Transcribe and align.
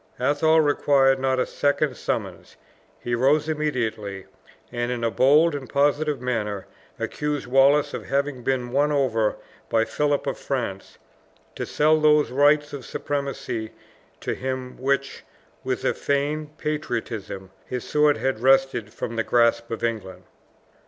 Athol 0.19 0.61
required 0.61 1.19
not 1.19 1.39
a 1.39 1.45
second 1.45 1.95
summons; 1.95 2.55
he 2.99 3.13
rose 3.13 3.47
immediately, 3.47 4.25
and, 4.71 4.91
in 4.91 5.03
a 5.03 5.11
bold 5.11 5.53
and 5.53 5.69
positive 5.69 6.19
manner, 6.19 6.65
accused 6.97 7.45
Wallace 7.45 7.93
of 7.93 8.07
having 8.07 8.41
been 8.41 8.71
won 8.71 8.91
over 8.91 9.35
by 9.69 9.85
Philip 9.85 10.25
of 10.25 10.39
France 10.39 10.97
to 11.53 11.67
sell 11.67 11.99
those 11.99 12.31
rights 12.31 12.73
of 12.73 12.83
supremacy 12.83 13.73
to 14.21 14.33
him 14.33 14.75
which, 14.79 15.23
with 15.63 15.85
a 15.85 15.93
feigned 15.93 16.57
patriotism, 16.57 17.51
his 17.63 17.83
sword 17.87 18.17
had 18.17 18.39
wrested 18.39 18.91
from 18.91 19.17
the 19.17 19.23
grasp 19.23 19.69
of 19.69 19.83
England. 19.83 20.23